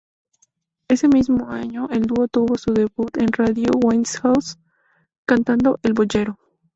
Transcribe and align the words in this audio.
Ese 0.87 1.07
mismo 1.07 1.51
año 1.51 1.87
el 1.91 2.07
dúo 2.07 2.27
tuvo 2.27 2.57
su 2.57 2.73
debut 2.73 3.15
en 3.17 3.31
Radio 3.33 3.69
Westinghouse, 3.85 4.57
cantando 5.27 5.77
"El 5.83 5.93
Boyero". 5.93 6.39